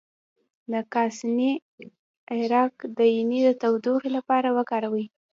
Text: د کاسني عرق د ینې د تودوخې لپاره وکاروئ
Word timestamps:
د 0.71 0.73
کاسني 0.93 1.51
عرق 2.33 2.75
د 2.97 2.99
ینې 3.17 3.39
د 3.47 3.49
تودوخې 3.61 4.09
لپاره 4.17 4.47
وکاروئ 4.57 5.05